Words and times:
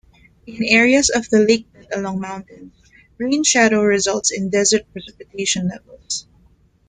In 0.47 0.63
areas 0.63 1.11
of 1.11 1.29
the 1.29 1.37
lakebed 1.37 1.93
along 1.95 2.21
mountains, 2.21 2.73
rain 3.19 3.43
shadow 3.43 3.83
results 3.83 4.31
in 4.31 4.49
desert 4.49 4.81
precipitation 4.91 5.67
levels. 5.67 6.25